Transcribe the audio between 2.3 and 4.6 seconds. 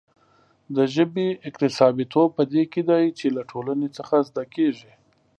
په دې کې دی چې له ټولنې څخه زده